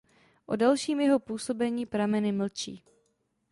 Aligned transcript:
O 0.47 0.55
dalším 0.55 0.99
jeho 0.99 1.19
působení 1.19 1.85
prameny 1.85 2.31
mlčí. 2.31 2.83